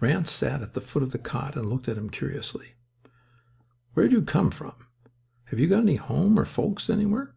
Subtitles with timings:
[0.00, 2.74] Ranse sat on the foot of the cot and looked at him curiously.
[3.94, 7.36] "Where did you come from—have you got any home or folks anywhere?"